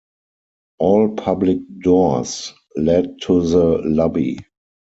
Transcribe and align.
All 0.79 1.09
public 1.13 1.59
doors 1.83 2.55
lead 2.75 3.21
to 3.21 3.47
the 3.47 3.77
lobby. 3.85 4.39